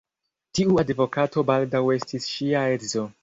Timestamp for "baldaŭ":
1.51-1.83